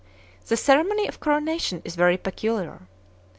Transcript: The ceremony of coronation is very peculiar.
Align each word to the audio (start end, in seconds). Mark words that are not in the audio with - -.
The 0.47 0.57
ceremony 0.57 1.05
of 1.05 1.19
coronation 1.19 1.83
is 1.85 1.95
very 1.95 2.17
peculiar. 2.17 2.87